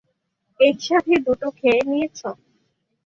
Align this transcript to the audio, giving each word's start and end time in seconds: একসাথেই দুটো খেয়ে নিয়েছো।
একসাথেই 0.59 1.19
দুটো 1.27 1.47
খেয়ে 1.51 1.81
নিয়েছো। 1.85 2.29